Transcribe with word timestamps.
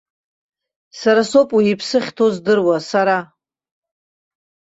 Сара 0.99 1.21
соуп 1.29 1.49
уи 1.55 1.65
иԥсы 1.73 1.97
ахьҭоу 1.99 2.29
здыруа, 2.35 2.77
сара. 2.89 3.17